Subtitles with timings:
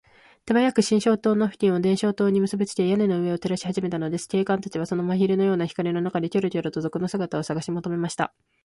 [0.47, 4.27] 手早く探照燈を付近の電燈線にむすびつけ、屋根の上を照らしはじめたのです。
[4.27, 8.33] 警官たちは、その真昼のような光の中で、キョロキョロと賊の姿をさがしもとめました。